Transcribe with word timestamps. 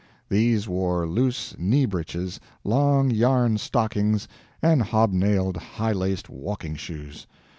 These 0.29 0.67
wore 0.67 1.05
loose 1.07 1.53
knee 1.59 1.85
breeches, 1.85 2.39
long 2.63 3.11
yarn 3.11 3.59
stockings, 3.59 4.27
and 4.59 4.81
hobnailed 4.81 5.57
high 5.57 5.93
laced 5.93 6.27
walking 6.27 6.75
shoes. 6.75 7.27